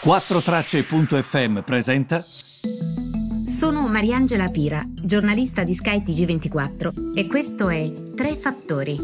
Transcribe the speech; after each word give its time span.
4Tracce.fm 0.00 1.62
presenta. 1.62 2.20
Sono 2.20 3.88
Mariangela 3.88 4.46
Pira, 4.46 4.84
giornalista 4.86 5.64
di 5.64 5.74
Sky 5.74 6.02
TG24 6.04 7.16
e 7.16 7.26
questo 7.26 7.68
è 7.68 7.92
Tre 8.14 8.36
Fattori. 8.36 8.96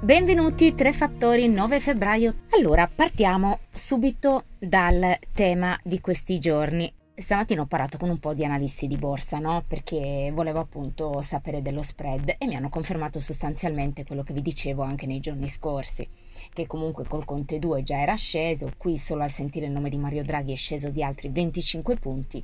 Benvenuti, 0.00 0.74
Tre 0.74 0.92
Fattori, 0.92 1.48
9 1.48 1.78
febbraio. 1.78 2.34
Allora, 2.50 2.90
partiamo 2.92 3.60
subito 3.70 4.46
dal 4.58 5.16
tema 5.32 5.78
di 5.84 6.00
questi 6.00 6.40
giorni. 6.40 6.92
Stamattina 7.20 7.62
ho 7.62 7.66
parlato 7.66 7.98
con 7.98 8.10
un 8.10 8.18
po' 8.18 8.32
di 8.32 8.44
analisti 8.44 8.86
di 8.86 8.96
borsa, 8.96 9.38
no? 9.38 9.64
Perché 9.66 10.30
volevo 10.32 10.60
appunto 10.60 11.20
sapere 11.20 11.62
dello 11.62 11.82
spread 11.82 12.36
e 12.38 12.46
mi 12.46 12.54
hanno 12.54 12.68
confermato 12.68 13.18
sostanzialmente 13.18 14.04
quello 14.04 14.22
che 14.22 14.32
vi 14.32 14.40
dicevo 14.40 14.82
anche 14.82 15.04
nei 15.06 15.18
giorni 15.18 15.48
scorsi 15.48 16.08
che 16.52 16.68
comunque 16.68 17.04
col 17.08 17.24
Conte 17.24 17.58
2 17.58 17.82
già 17.82 18.00
era 18.00 18.14
sceso, 18.14 18.72
qui 18.76 18.96
solo 18.96 19.24
a 19.24 19.28
sentire 19.28 19.66
il 19.66 19.72
nome 19.72 19.88
di 19.88 19.98
Mario 19.98 20.22
Draghi 20.22 20.52
è 20.52 20.56
sceso 20.56 20.90
di 20.90 21.02
altri 21.02 21.28
25 21.28 21.96
punti 21.96 22.42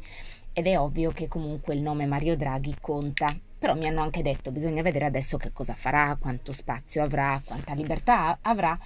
ed 0.52 0.66
è 0.66 0.76
ovvio 0.76 1.12
che 1.12 1.28
comunque 1.28 1.74
il 1.74 1.80
nome 1.80 2.06
Mario 2.06 2.36
Draghi 2.36 2.76
conta. 2.80 3.26
Però 3.56 3.74
mi 3.76 3.86
hanno 3.86 4.02
anche 4.02 4.22
detto 4.22 4.50
bisogna 4.50 4.82
vedere 4.82 5.06
adesso 5.06 5.36
che 5.36 5.52
cosa 5.52 5.74
farà, 5.74 6.16
quanto 6.20 6.52
spazio 6.52 7.02
avrà, 7.02 7.40
quanta 7.44 7.74
libertà 7.74 8.38
avrà. 8.42 8.76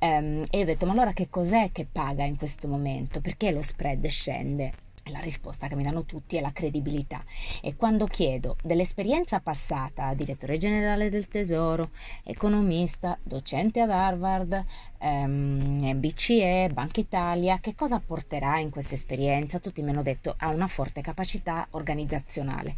Um, 0.00 0.44
e 0.50 0.60
ho 0.60 0.64
detto 0.64 0.84
ma 0.84 0.92
allora 0.92 1.12
che 1.12 1.28
cos'è 1.28 1.70
che 1.72 1.86
paga 1.90 2.24
in 2.24 2.36
questo 2.36 2.68
momento? 2.68 3.20
Perché 3.20 3.50
lo 3.50 3.62
spread 3.62 4.06
scende? 4.06 4.88
La 5.10 5.18
risposta 5.20 5.66
che 5.66 5.74
mi 5.74 5.82
danno 5.82 6.04
tutti 6.04 6.36
è 6.36 6.40
la 6.40 6.52
credibilità 6.52 7.24
e 7.62 7.74
quando 7.74 8.06
chiedo 8.06 8.56
dell'esperienza 8.62 9.40
passata, 9.40 10.14
direttore 10.14 10.56
generale 10.56 11.08
del 11.08 11.28
Tesoro, 11.28 11.90
economista, 12.24 13.18
docente 13.22 13.80
ad 13.80 13.90
Harvard, 13.90 14.64
ehm, 14.98 15.98
BCE, 15.98 16.70
Banca 16.72 17.00
Italia, 17.00 17.58
che 17.60 17.74
cosa 17.74 18.00
porterà 18.04 18.58
in 18.58 18.70
questa 18.70 18.94
esperienza? 18.94 19.58
Tutti 19.58 19.82
mi 19.82 19.90
hanno 19.90 20.02
detto 20.02 20.34
ha 20.38 20.48
una 20.48 20.66
forte 20.68 21.00
capacità 21.00 21.66
organizzazionale. 21.70 22.74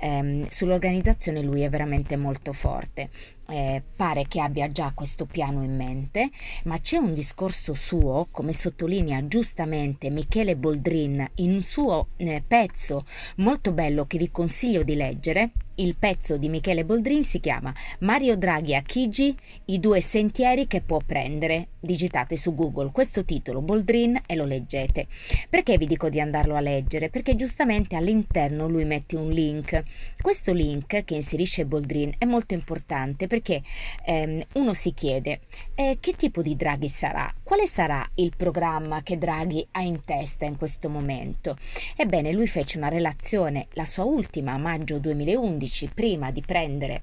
Ehm, 0.00 0.46
sull'organizzazione 0.48 1.42
lui 1.42 1.62
è 1.62 1.68
veramente 1.68 2.16
molto 2.16 2.52
forte. 2.52 3.10
Eh, 3.52 3.82
pare 3.96 4.24
che 4.28 4.40
abbia 4.40 4.72
già 4.72 4.92
questo 4.94 5.26
piano 5.26 5.62
in 5.62 5.76
mente, 5.76 6.30
ma 6.64 6.80
c'è 6.80 6.96
un 6.96 7.12
discorso 7.12 7.74
suo, 7.74 8.28
come 8.30 8.54
sottolinea 8.54 9.26
giustamente 9.26 10.08
Michele 10.08 10.56
Boldrin 10.56 11.28
in 11.34 11.52
un 11.52 11.60
suo 11.60 12.08
eh, 12.16 12.42
pezzo 12.46 13.04
molto 13.36 13.72
bello 13.72 14.06
che 14.06 14.16
vi 14.16 14.30
consiglio 14.30 14.82
di 14.82 14.94
leggere, 14.94 15.50
il 15.76 15.96
pezzo 15.96 16.36
di 16.36 16.48
Michele 16.48 16.84
Boldrin 16.84 17.24
si 17.24 17.40
chiama 17.40 17.72
Mario 18.00 18.36
Draghi 18.36 18.74
a 18.74 18.82
Chigi, 18.82 19.34
i 19.66 19.80
due 19.80 20.00
sentieri 20.00 20.66
che 20.66 20.82
può 20.82 21.00
prendere. 21.04 21.68
Digitate 21.80 22.36
su 22.36 22.54
Google 22.54 22.92
questo 22.92 23.24
titolo 23.24 23.60
Boldrin 23.60 24.20
e 24.26 24.36
lo 24.36 24.44
leggete. 24.44 25.06
Perché 25.48 25.78
vi 25.78 25.86
dico 25.86 26.08
di 26.08 26.20
andarlo 26.20 26.54
a 26.54 26.60
leggere? 26.60 27.08
Perché 27.08 27.34
giustamente 27.34 27.96
all'interno 27.96 28.68
lui 28.68 28.84
mette 28.84 29.16
un 29.16 29.30
link. 29.30 29.82
Questo 30.20 30.52
link 30.52 31.04
che 31.04 31.14
inserisce 31.14 31.64
Boldrin 31.64 32.14
è 32.18 32.24
molto 32.24 32.54
importante 32.54 33.26
perché 33.26 33.62
ehm, 34.04 34.40
uno 34.54 34.74
si 34.74 34.92
chiede 34.92 35.40
eh, 35.74 35.96
che 36.00 36.12
tipo 36.12 36.42
di 36.42 36.54
Draghi 36.54 36.88
sarà? 36.88 37.32
Quale 37.42 37.66
sarà 37.66 38.08
il 38.16 38.32
programma 38.36 39.02
che 39.02 39.18
Draghi 39.18 39.66
ha 39.72 39.80
in 39.80 40.04
testa 40.04 40.44
in 40.44 40.56
questo 40.56 40.88
momento? 40.88 41.56
Ebbene, 41.96 42.32
lui 42.32 42.46
fece 42.46 42.78
una 42.78 42.88
relazione, 42.88 43.66
la 43.72 43.84
sua 43.84 44.04
ultima 44.04 44.52
a 44.52 44.58
maggio 44.58 44.98
2011 44.98 45.71
2011, 45.72 45.90
prima 45.94 46.30
di 46.30 46.42
prendere 46.42 47.02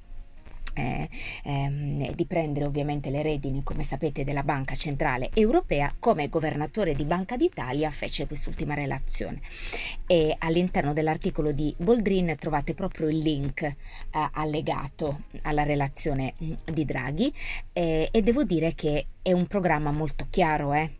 eh, 0.75 1.09
ehm, 1.43 2.13
di 2.13 2.25
prendere 2.25 2.65
ovviamente 2.65 3.09
le 3.09 3.21
redini, 3.21 3.63
come 3.63 3.83
sapete, 3.83 4.23
della 4.23 4.43
Banca 4.43 4.75
Centrale 4.75 5.29
Europea, 5.33 5.93
come 5.99 6.29
governatore 6.29 6.93
di 6.93 7.03
Banca 7.03 7.35
d'Italia 7.35 7.89
fece 7.89 8.27
quest'ultima 8.27 8.75
relazione. 8.75 9.41
E 10.05 10.35
all'interno 10.37 10.93
dell'articolo 10.93 11.51
di 11.51 11.73
Boldrin 11.75 12.33
trovate 12.37 12.75
proprio 12.75 13.09
il 13.09 13.17
link 13.17 13.63
eh, 13.63 13.75
allegato 14.11 15.23
alla 15.41 15.63
relazione 15.63 16.35
mm, 16.41 16.53
di 16.71 16.85
Draghi 16.85 17.33
eh, 17.73 18.07
e 18.09 18.21
devo 18.21 18.43
dire 18.43 18.73
che 18.73 19.07
è 19.21 19.33
un 19.33 19.47
programma 19.47 19.91
molto 19.91 20.27
chiaro, 20.29 20.73
eh? 20.73 20.98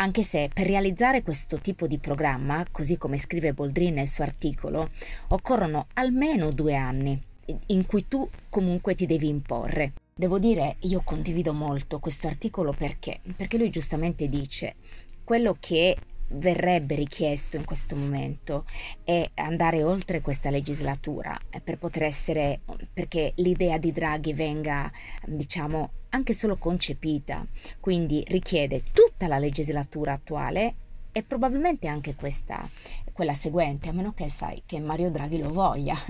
Anche 0.00 0.22
se 0.22 0.48
per 0.54 0.68
realizzare 0.68 1.24
questo 1.24 1.58
tipo 1.58 1.88
di 1.88 1.98
programma, 1.98 2.64
così 2.70 2.96
come 2.96 3.18
scrive 3.18 3.52
Boldrin 3.52 3.94
nel 3.94 4.06
suo 4.06 4.22
articolo, 4.22 4.90
occorrono 5.28 5.88
almeno 5.94 6.52
due 6.52 6.76
anni 6.76 7.20
in 7.66 7.84
cui 7.84 8.06
tu 8.06 8.28
comunque 8.48 8.94
ti 8.94 9.06
devi 9.06 9.26
imporre. 9.28 9.94
Devo 10.14 10.38
dire, 10.38 10.76
io 10.80 11.00
condivido 11.02 11.52
molto 11.52 11.98
questo 11.98 12.28
articolo 12.28 12.72
perché? 12.72 13.18
Perché 13.34 13.58
lui 13.58 13.70
giustamente 13.70 14.28
dice 14.28 14.76
quello 15.24 15.52
che 15.58 15.96
verrebbe 16.30 16.94
richiesto 16.94 17.56
in 17.56 17.64
questo 17.64 17.96
momento 17.96 18.64
è 19.04 19.30
andare 19.36 19.82
oltre 19.82 20.20
questa 20.20 20.50
legislatura 20.50 21.38
eh, 21.50 21.60
per 21.60 21.78
poter 21.78 22.04
essere 22.04 22.60
perché 22.92 23.32
l'idea 23.36 23.78
di 23.78 23.92
Draghi 23.92 24.32
venga 24.34 24.90
diciamo 25.24 25.90
anche 26.10 26.32
solo 26.32 26.56
concepita. 26.56 27.46
Quindi 27.80 28.24
richiede 28.28 28.82
tutta 28.92 29.28
la 29.28 29.38
legislatura 29.38 30.12
attuale 30.12 30.74
e 31.12 31.22
probabilmente 31.22 31.86
anche 31.86 32.14
questa 32.14 32.68
quella 33.12 33.34
seguente 33.34 33.88
a 33.88 33.92
meno 33.92 34.12
che 34.14 34.30
sai 34.30 34.62
che 34.64 34.78
Mario 34.80 35.10
Draghi 35.10 35.38
lo 35.38 35.52
voglia. 35.52 35.96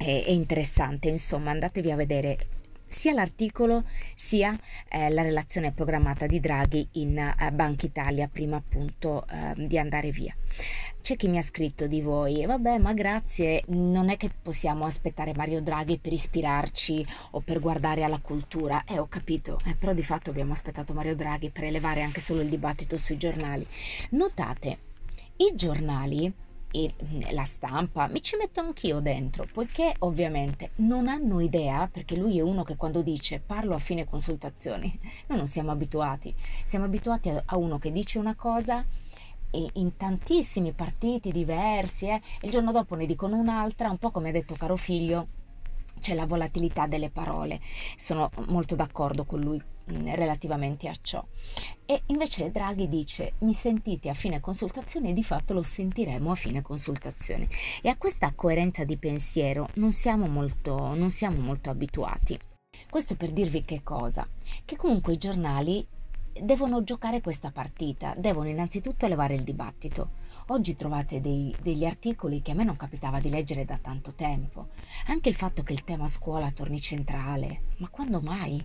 È, 0.00 0.24
è 0.24 0.30
interessante 0.30 1.10
insomma 1.10 1.50
andatevi 1.50 1.90
a 1.90 1.96
vedere 1.96 2.38
sia 2.90 3.12
l'articolo 3.12 3.84
sia 4.14 4.58
eh, 4.88 5.10
la 5.10 5.22
relazione 5.22 5.70
programmata 5.70 6.26
di 6.26 6.40
Draghi 6.40 6.88
in 6.92 7.16
eh, 7.16 7.52
Banca 7.52 7.86
Italia 7.86 8.28
prima 8.28 8.56
appunto 8.56 9.24
eh, 9.28 9.54
di 9.56 9.78
andare 9.78 10.10
via. 10.10 10.34
C'è 11.00 11.16
chi 11.16 11.28
mi 11.28 11.38
ha 11.38 11.42
scritto 11.42 11.86
di 11.86 12.02
voi, 12.02 12.44
vabbè 12.44 12.78
ma 12.78 12.92
grazie, 12.92 13.62
non 13.68 14.10
è 14.10 14.16
che 14.16 14.30
possiamo 14.42 14.84
aspettare 14.84 15.32
Mario 15.34 15.62
Draghi 15.62 15.98
per 15.98 16.12
ispirarci 16.12 17.06
o 17.30 17.40
per 17.40 17.60
guardare 17.60 18.02
alla 18.02 18.18
cultura, 18.18 18.84
eh 18.84 18.98
ho 18.98 19.06
capito, 19.06 19.58
eh, 19.64 19.76
però 19.76 19.92
di 19.92 20.02
fatto 20.02 20.30
abbiamo 20.30 20.52
aspettato 20.52 20.92
Mario 20.92 21.14
Draghi 21.14 21.50
per 21.50 21.64
elevare 21.64 22.02
anche 22.02 22.20
solo 22.20 22.40
il 22.40 22.48
dibattito 22.48 22.96
sui 22.96 23.16
giornali. 23.16 23.66
Notate, 24.10 24.78
i 25.36 25.54
giornali 25.54 26.32
e 26.70 26.92
mm, 27.02 27.20
la 27.32 27.44
stampa, 27.44 28.08
mi 28.08 28.22
ci 28.22 28.36
metto 28.36 28.60
anch'io 28.60 29.00
dentro, 29.00 29.46
poiché 29.52 29.94
ovviamente 30.00 30.70
non 30.76 31.08
hanno 31.08 31.40
idea, 31.40 31.88
perché 31.88 32.16
lui 32.16 32.38
è 32.38 32.42
uno 32.42 32.62
che 32.62 32.76
quando 32.76 33.02
dice 33.02 33.40
parlo 33.44 33.74
a 33.74 33.78
fine 33.78 34.04
consultazioni, 34.04 34.98
noi 35.26 35.38
non 35.38 35.46
siamo 35.46 35.70
abituati, 35.70 36.34
siamo 36.64 36.84
abituati 36.84 37.30
a 37.44 37.56
uno 37.56 37.78
che 37.78 37.90
dice 37.92 38.18
una 38.18 38.34
cosa 38.34 38.84
e 39.50 39.68
in 39.74 39.96
tantissimi 39.96 40.72
partiti 40.72 41.32
diversi, 41.32 42.06
eh, 42.06 42.20
e 42.40 42.46
il 42.46 42.50
giorno 42.50 42.72
dopo 42.72 42.94
ne 42.94 43.06
dicono 43.06 43.36
un'altra, 43.36 43.90
un 43.90 43.98
po' 43.98 44.10
come 44.10 44.28
ha 44.28 44.32
detto 44.32 44.54
caro 44.54 44.76
figlio, 44.76 45.26
c'è 46.00 46.14
la 46.14 46.26
volatilità 46.26 46.86
delle 46.86 47.10
parole. 47.10 47.60
Sono 47.96 48.30
molto 48.48 48.74
d'accordo 48.74 49.24
con 49.24 49.40
lui 49.40 49.60
mm, 49.60 50.08
relativamente 50.14 50.88
a 50.88 50.94
ciò. 51.00 51.24
E 51.86 52.02
invece 52.06 52.50
Draghi 52.50 52.88
dice 52.88 53.34
mi 53.40 53.52
sentite 53.52 54.08
a 54.08 54.14
fine 54.14 54.40
consultazione 54.40 55.10
e 55.10 55.12
di 55.12 55.24
fatto 55.24 55.54
lo 55.54 55.62
sentiremo 55.62 56.30
a 56.30 56.34
fine 56.34 56.62
consultazione. 56.62 57.48
E 57.82 57.88
a 57.88 57.96
questa 57.96 58.32
coerenza 58.34 58.84
di 58.84 58.96
pensiero 58.96 59.68
non 59.74 59.92
siamo 59.92 60.26
molto, 60.26 60.94
non 60.94 61.10
siamo 61.10 61.40
molto 61.40 61.70
abituati. 61.70 62.38
Questo 62.88 63.16
per 63.16 63.30
dirvi 63.30 63.64
che 63.64 63.82
cosa? 63.82 64.26
Che 64.64 64.76
comunque 64.76 65.14
i 65.14 65.18
giornali 65.18 65.86
devono 66.32 66.82
giocare 66.82 67.20
questa 67.20 67.50
partita, 67.50 68.14
devono 68.16 68.48
innanzitutto 68.48 69.06
elevare 69.06 69.34
il 69.34 69.42
dibattito. 69.42 70.10
Oggi 70.48 70.76
trovate 70.76 71.20
dei, 71.20 71.54
degli 71.62 71.84
articoli 71.84 72.42
che 72.42 72.52
a 72.52 72.54
me 72.54 72.64
non 72.64 72.76
capitava 72.76 73.20
di 73.20 73.30
leggere 73.30 73.64
da 73.64 73.78
tanto 73.78 74.14
tempo. 74.14 74.68
Anche 75.06 75.28
il 75.28 75.34
fatto 75.34 75.62
che 75.62 75.72
il 75.72 75.84
tema 75.84 76.08
scuola 76.08 76.50
torni 76.50 76.80
centrale, 76.80 77.62
ma 77.78 77.88
quando 77.88 78.20
mai? 78.20 78.64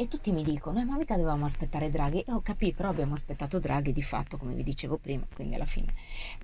E 0.00 0.08
tutti 0.08 0.32
mi 0.32 0.42
dicono, 0.42 0.80
eh, 0.80 0.84
ma 0.84 0.96
mica 0.96 1.14
dovevamo 1.14 1.44
aspettare 1.44 1.90
Draghi. 1.90 2.20
E 2.20 2.32
ho 2.32 2.40
capito, 2.40 2.76
però 2.78 2.88
abbiamo 2.88 3.12
aspettato 3.12 3.58
Draghi 3.58 3.92
di 3.92 4.02
fatto, 4.02 4.38
come 4.38 4.54
vi 4.54 4.62
dicevo 4.62 4.96
prima, 4.96 5.26
quindi 5.34 5.56
alla 5.56 5.66
fine. 5.66 5.92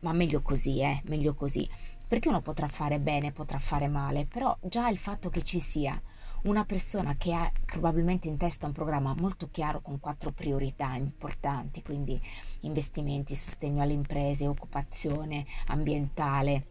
Ma 0.02 0.12
meglio 0.12 0.42
così, 0.42 0.82
eh, 0.82 1.00
meglio 1.06 1.34
così. 1.34 1.66
Perché 2.06 2.28
uno 2.28 2.42
potrà 2.42 2.68
fare 2.68 2.98
bene, 2.98 3.32
potrà 3.32 3.56
fare 3.56 3.88
male, 3.88 4.26
però 4.26 4.54
già 4.60 4.90
il 4.90 4.98
fatto 4.98 5.30
che 5.30 5.42
ci 5.42 5.58
sia 5.58 5.98
una 6.46 6.64
persona 6.64 7.16
che 7.16 7.32
ha 7.32 7.50
probabilmente 7.64 8.28
in 8.28 8.36
testa 8.36 8.66
un 8.66 8.72
programma 8.72 9.14
molto 9.16 9.48
chiaro 9.50 9.80
con 9.80 10.00
quattro 10.00 10.30
priorità 10.30 10.94
importanti, 10.94 11.82
quindi 11.82 12.20
investimenti, 12.60 13.34
sostegno 13.34 13.82
alle 13.82 13.92
imprese, 13.92 14.46
occupazione 14.46 15.44
ambientale, 15.66 16.64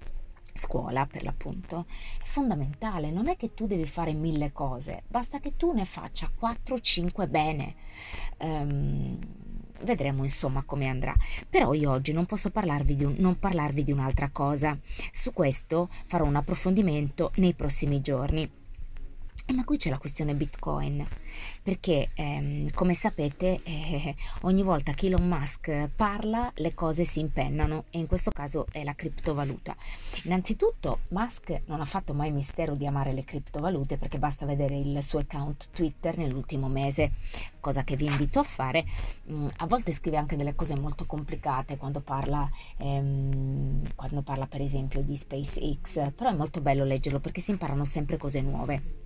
scuola 0.53 1.05
per 1.05 1.23
l'appunto, 1.23 1.85
è 1.87 2.23
fondamentale, 2.23 3.11
non 3.11 3.27
è 3.27 3.35
che 3.35 3.53
tu 3.53 3.67
devi 3.67 3.85
fare 3.85 4.13
mille 4.13 4.51
cose, 4.51 5.03
basta 5.07 5.39
che 5.39 5.55
tu 5.57 5.73
ne 5.73 5.85
faccia 5.85 6.29
4-5 6.39 7.29
bene. 7.29 7.75
Um, 8.39 9.19
vedremo 9.81 10.23
insomma 10.23 10.63
come 10.63 10.87
andrà. 10.87 11.13
Però 11.49 11.73
io 11.73 11.91
oggi 11.91 12.13
non 12.13 12.25
posso 12.25 12.49
parlarvi 12.49 12.95
di, 12.95 13.03
un, 13.03 13.15
non 13.17 13.37
parlarvi 13.37 13.83
di 13.83 13.91
un'altra 13.91 14.29
cosa, 14.29 14.77
su 15.11 15.33
questo 15.33 15.89
farò 16.05 16.23
un 16.25 16.37
approfondimento 16.37 17.31
nei 17.35 17.53
prossimi 17.53 17.99
giorni 17.99 18.49
ma 19.53 19.63
qui 19.63 19.77
c'è 19.77 19.91
la 19.91 19.99
questione 19.99 20.33
Bitcoin, 20.33 21.05
perché 21.61 22.09
ehm, 22.15 22.71
come 22.71 22.95
sapete 22.95 23.59
eh, 23.63 24.15
ogni 24.41 24.63
volta 24.63 24.93
che 24.93 25.05
Elon 25.05 25.27
Musk 25.27 25.89
parla 25.95 26.51
le 26.55 26.73
cose 26.73 27.03
si 27.03 27.19
impennano 27.19 27.85
e 27.91 27.99
in 27.99 28.07
questo 28.07 28.31
caso 28.31 28.65
è 28.71 28.83
la 28.83 28.95
criptovaluta. 28.95 29.75
Innanzitutto 30.23 31.01
Musk 31.09 31.61
non 31.65 31.79
ha 31.79 31.85
fatto 31.85 32.13
mai 32.15 32.31
mistero 32.31 32.73
di 32.73 32.87
amare 32.87 33.13
le 33.13 33.23
criptovalute 33.23 33.97
perché 33.97 34.17
basta 34.17 34.47
vedere 34.47 34.77
il 34.77 35.03
suo 35.03 35.19
account 35.19 35.69
Twitter 35.71 36.17
nell'ultimo 36.17 36.67
mese, 36.67 37.11
cosa 37.59 37.83
che 37.83 37.95
vi 37.95 38.05
invito 38.05 38.39
a 38.39 38.43
fare. 38.43 38.83
Mm, 39.31 39.47
a 39.57 39.67
volte 39.67 39.93
scrive 39.93 40.17
anche 40.17 40.37
delle 40.37 40.55
cose 40.55 40.75
molto 40.79 41.05
complicate 41.05 41.77
quando 41.77 41.99
parla, 41.99 42.49
ehm, 42.77 43.93
quando 43.93 44.23
parla 44.23 44.47
per 44.47 44.61
esempio 44.61 45.01
di 45.03 45.15
SpaceX, 45.15 46.13
però 46.15 46.31
è 46.31 46.35
molto 46.35 46.61
bello 46.61 46.83
leggerlo 46.83 47.19
perché 47.19 47.41
si 47.41 47.51
imparano 47.51 47.85
sempre 47.85 48.17
cose 48.17 48.41
nuove 48.41 49.03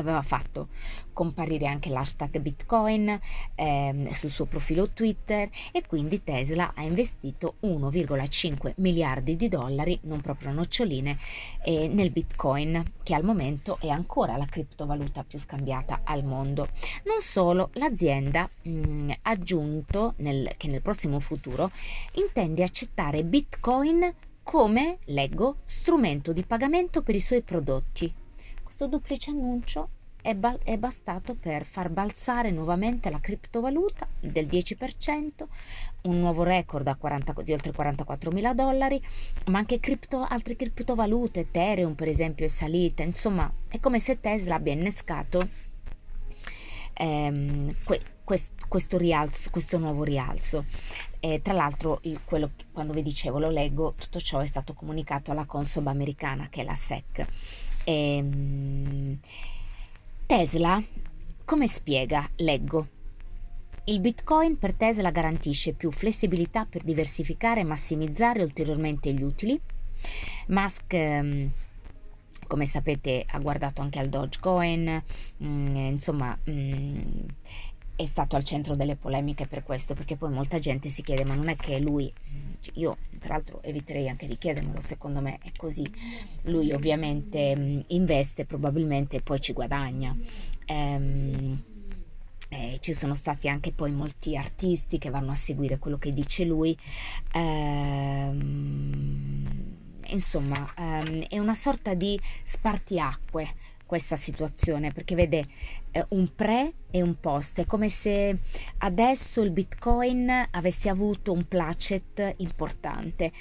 aveva 0.00 0.22
fatto 0.22 0.68
comparire 1.12 1.66
anche 1.66 1.90
l'hashtag 1.90 2.38
Bitcoin 2.40 3.18
eh, 3.54 4.08
sul 4.12 4.30
suo 4.30 4.46
profilo 4.46 4.90
Twitter 4.90 5.48
e 5.72 5.86
quindi 5.86 6.22
Tesla 6.24 6.72
ha 6.74 6.82
investito 6.82 7.56
1,5 7.62 8.74
miliardi 8.76 9.36
di 9.36 9.48
dollari, 9.48 9.98
non 10.02 10.20
proprio 10.20 10.52
noccioline, 10.52 11.16
eh, 11.64 11.88
nel 11.88 12.10
Bitcoin 12.10 12.92
che 13.02 13.14
al 13.14 13.24
momento 13.24 13.78
è 13.80 13.88
ancora 13.88 14.36
la 14.36 14.46
criptovaluta 14.46 15.24
più 15.24 15.38
scambiata 15.38 16.00
al 16.04 16.24
mondo. 16.24 16.68
Non 17.04 17.20
solo, 17.20 17.70
l'azienda 17.74 18.48
mh, 18.62 19.10
ha 19.22 19.30
aggiunto 19.30 20.14
nel, 20.18 20.52
che 20.56 20.68
nel 20.68 20.82
prossimo 20.82 21.20
futuro 21.20 21.70
intende 22.14 22.62
accettare 22.62 23.24
Bitcoin 23.24 24.14
come, 24.42 24.98
leggo, 25.06 25.58
strumento 25.64 26.32
di 26.32 26.44
pagamento 26.44 27.02
per 27.02 27.14
i 27.14 27.20
suoi 27.20 27.42
prodotti 27.42 28.12
questo 28.70 28.86
duplice 28.86 29.30
annuncio 29.30 29.88
è, 30.22 30.32
ba- 30.36 30.56
è, 30.62 30.78
bastato 30.78 31.34
per 31.34 31.64
far 31.64 31.88
balzare 31.88 32.52
nuovamente 32.52 33.10
la 33.10 33.18
criptovaluta 33.18 34.06
del 34.20 34.46
10%, 34.46 35.30
un 36.02 36.20
nuovo 36.20 36.44
record 36.44 36.96
40, 36.96 37.34
di 37.42 37.52
oltre 37.52 37.72
44 37.72 38.30
mila 38.30 38.54
dollari, 38.54 39.02
ma 39.46 39.58
anche 39.58 39.80
cripto, 39.80 40.24
altre 40.24 40.54
criptovalute, 40.54 41.40
Ethereum 41.40 41.94
per 41.94 42.06
esempio 42.06 42.44
è 42.44 42.48
salita, 42.48 43.02
insomma 43.02 43.52
è 43.68 43.80
come 43.80 43.98
se 43.98 44.20
Tesla 44.20 44.54
abbia 44.54 44.72
innescato 44.72 45.48
ehm, 46.94 47.74
que- 47.82 48.09
questo, 48.24 48.98
rialzo, 48.98 49.50
questo 49.50 49.78
nuovo 49.78 50.04
rialzo. 50.04 50.64
E 51.18 51.40
tra 51.42 51.52
l'altro, 51.52 51.98
il, 52.02 52.20
quello, 52.24 52.52
quando 52.72 52.92
vi 52.92 53.02
dicevo, 53.02 53.38
lo 53.38 53.50
leggo, 53.50 53.94
tutto 53.98 54.20
ciò 54.20 54.38
è 54.38 54.46
stato 54.46 54.72
comunicato 54.72 55.30
alla 55.30 55.44
Consob 55.44 55.86
americana, 55.86 56.48
che 56.48 56.62
è 56.62 56.64
la 56.64 56.74
SEC. 56.74 57.26
E, 57.84 58.16
ehm, 58.16 59.18
Tesla, 60.26 60.82
come 61.44 61.66
spiega? 61.66 62.28
Leggo. 62.36 62.86
Il 63.84 63.98
Bitcoin 63.98 64.56
per 64.58 64.74
Tesla 64.74 65.10
garantisce 65.10 65.72
più 65.72 65.90
flessibilità 65.90 66.64
per 66.64 66.84
diversificare 66.84 67.60
e 67.60 67.64
massimizzare 67.64 68.42
ulteriormente 68.42 69.12
gli 69.12 69.22
utili. 69.22 69.60
Musk, 70.46 70.92
ehm, 70.92 71.50
come 72.46 72.66
sapete, 72.66 73.24
ha 73.26 73.38
guardato 73.38 73.82
anche 73.82 73.98
al 73.98 74.08
Dogecoin, 74.08 75.02
mm, 75.42 75.68
insomma, 75.76 76.38
mm, 76.48 76.98
è 78.00 78.06
stato 78.06 78.34
al 78.34 78.44
centro 78.44 78.74
delle 78.76 78.96
polemiche 78.96 79.46
per 79.46 79.62
questo, 79.62 79.92
perché 79.92 80.16
poi 80.16 80.30
molta 80.30 80.58
gente 80.58 80.88
si 80.88 81.02
chiede, 81.02 81.24
ma 81.24 81.34
non 81.34 81.48
è 81.48 81.56
che 81.56 81.78
lui, 81.78 82.10
io 82.74 82.96
tra 83.18 83.34
l'altro 83.34 83.62
eviterei 83.62 84.08
anche 84.08 84.26
di 84.26 84.38
chiedermelo, 84.38 84.80
secondo 84.80 85.20
me 85.20 85.38
è 85.42 85.52
così, 85.54 85.86
lui 86.44 86.72
ovviamente 86.72 87.54
mm, 87.54 87.80
investe 87.88 88.46
probabilmente 88.46 89.16
e 89.16 89.20
poi 89.20 89.38
ci 89.38 89.52
guadagna. 89.52 90.16
Ehm, 90.64 91.62
eh, 92.48 92.78
ci 92.80 92.94
sono 92.94 93.14
stati 93.14 93.48
anche 93.48 93.70
poi 93.70 93.92
molti 93.92 94.34
artisti 94.36 94.96
che 94.98 95.10
vanno 95.10 95.32
a 95.32 95.36
seguire 95.36 95.78
quello 95.78 95.98
che 95.98 96.12
dice 96.14 96.44
lui. 96.44 96.74
Ehm, 97.32 98.40
insomma, 100.06 100.72
ehm, 100.74 101.26
è 101.28 101.38
una 101.38 101.54
sorta 101.54 101.92
di 101.92 102.18
spartiacque 102.44 103.78
questa 103.90 104.14
situazione 104.14 104.92
perché 104.92 105.16
vede 105.16 105.44
eh, 105.90 106.06
un 106.10 106.32
pre 106.36 106.74
e 106.92 107.02
un 107.02 107.18
post, 107.18 107.62
è 107.62 107.66
come 107.66 107.88
se 107.88 108.38
adesso 108.78 109.42
il 109.42 109.50
Bitcoin 109.50 110.30
avesse 110.52 110.88
avuto 110.88 111.32
un 111.32 111.44
placet 111.48 112.34
importante. 112.36 113.32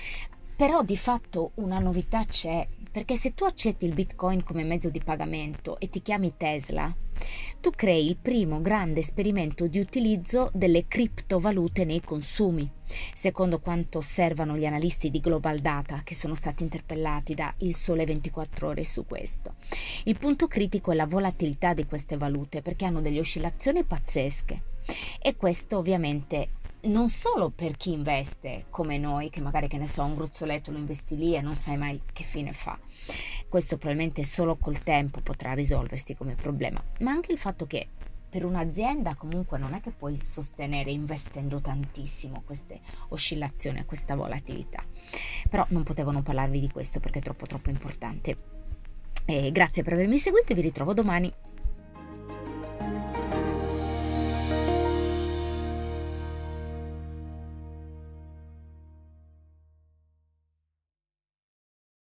Però 0.60 0.84
di 0.84 0.98
fatto 0.98 1.52
una 1.56 1.80
novità 1.80 2.26
c'è, 2.26 2.68
perché 2.92 3.16
se 3.16 3.34
tu 3.34 3.46
accetti 3.46 3.86
il 3.86 3.94
Bitcoin 3.94 4.44
come 4.44 4.66
mezzo 4.66 4.90
di 4.90 5.02
pagamento 5.02 5.80
e 5.80 5.90
ti 5.90 6.02
chiami 6.02 6.34
Tesla, 6.36 6.94
tu 7.62 7.72
crei 7.72 8.06
il 8.06 8.18
primo 8.18 8.60
grande 8.60 9.00
esperimento 9.00 9.68
di 9.68 9.80
utilizzo 9.80 10.50
delle 10.54 10.86
criptovalute 10.86 11.86
nei 11.86 12.02
consumi, 12.02 12.70
secondo 13.14 13.62
quanto 13.62 14.00
osservano 14.00 14.58
gli 14.58 14.66
analisti 14.66 15.10
di 15.10 15.22
Global 15.22 15.60
Data 15.60 16.02
che 16.04 16.14
sono 16.14 16.36
stati 16.36 16.64
interpellati 16.64 17.36
da 17.36 17.54
Il 17.60 17.74
Sole 17.74 18.04
24 18.04 18.68
ore 18.68 18.84
su 18.84 19.06
questo. 19.06 19.56
Il 20.04 20.18
punto 20.18 20.48
critico 20.48 20.92
è 20.92 20.96
la 20.96 21.08
volatilità 21.08 21.74
di 21.74 21.86
queste 21.86 22.18
valute 22.18 22.62
perché 22.62 22.84
hanno 22.84 23.00
delle 23.00 23.22
oscillazioni 23.22 23.86
pazzesche 23.86 24.64
e 25.22 25.38
questo 25.38 25.78
ovviamente 25.78 26.50
non 26.82 27.10
solo 27.10 27.50
per 27.50 27.76
chi 27.76 27.92
investe 27.92 28.66
come 28.70 28.98
noi, 28.98 29.30
che 29.30 29.42
magari 29.42 29.68
che 29.68 29.78
ne 29.78 29.88
so, 29.88 30.04
un 30.04 30.16
gruzzoletto 30.16 30.72
lo 30.72 30.78
investi 30.78 31.18
lì 31.18 31.36
e 31.36 31.42
non 31.42 31.56
sai 31.56 31.78
mai 31.78 32.02
che 32.14 32.24
fine 32.24 32.54
fa. 32.54 32.80
Questo 33.48 33.78
probabilmente 33.78 34.24
solo 34.24 34.56
col 34.56 34.82
tempo 34.82 35.20
potrà 35.22 35.54
risolversi 35.54 36.16
come 36.16 36.36
problema, 36.36 36.82
ma 37.00 37.12
anche 37.12 37.32
il 37.32 37.38
fatto 37.38 37.66
che 37.66 37.88
per 38.30 38.46
un'azienda 38.46 39.16
comunque 39.16 39.58
non 39.58 39.74
è 39.74 39.82
che 39.82 39.92
puoi 39.92 40.16
sostenere 40.16 40.92
investendo 40.92 41.60
tantissimo 41.60 42.44
queste 42.46 42.80
oscillazioni, 43.10 43.84
questa 43.86 44.16
volatilità. 44.16 44.84
Però 45.50 45.66
non 45.70 45.84
potevo 45.84 46.12
non 46.12 46.22
parlarvi 46.22 46.60
di 46.60 46.70
questo 46.70 47.00
perché 47.00 47.20
è 47.20 47.22
troppo 47.24 47.48
troppo 47.48 47.72
importante. 47.72 48.38
E 49.26 49.52
grazie 49.52 49.84
per 49.84 49.94
avermi 49.94 50.18
seguito 50.18 50.52
e 50.52 50.56
vi 50.56 50.62
ritrovo 50.62 50.94
domani. 50.94 51.32